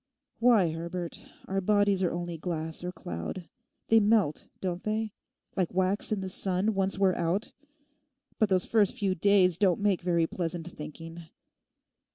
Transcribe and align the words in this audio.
Why, 0.39 0.71
Herbert, 0.71 1.19
our 1.47 1.61
bodies 1.61 2.01
are 2.01 2.11
only 2.11 2.35
glass 2.35 2.83
or 2.83 2.91
cloud. 2.91 3.47
They 3.89 3.99
melt, 3.99 4.47
don't 4.59 4.81
they, 4.81 5.13
like 5.55 5.75
wax 5.75 6.11
in 6.11 6.21
the 6.21 6.27
sun 6.29 6.73
once 6.73 6.97
we're 6.97 7.13
out. 7.13 7.53
But 8.39 8.49
those 8.49 8.65
first 8.65 8.97
few 8.97 9.13
days 9.13 9.59
don't 9.59 9.79
make 9.79 10.01
very 10.01 10.25
pleasant 10.25 10.67
thinking. 10.71 11.29